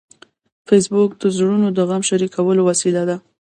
فېسبوک 0.67 1.11
د 1.21 1.23
زړونو 1.37 1.67
د 1.77 1.79
غم 1.89 2.01
شریکولو 2.09 2.61
وسیله 2.69 3.03
ده 3.09 3.15